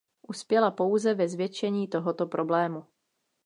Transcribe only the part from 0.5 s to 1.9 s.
pouze ve zvětšení